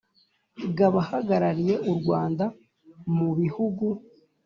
[0.75, 2.45] g Abahagarariye u Rwanda
[3.15, 3.85] mu bihugu